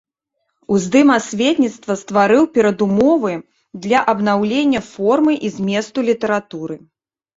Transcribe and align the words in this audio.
Уздым 0.75 1.11
асветніцтва 1.17 1.93
стварыў 2.01 2.43
перадумовы 2.57 3.33
для 3.87 3.99
абнаўлення 4.15 4.81
формы 4.91 5.33
і 5.49 5.53
зместу 5.59 5.99
літаратуры. 6.13 6.75